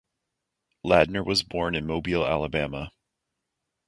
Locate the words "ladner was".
0.83-1.43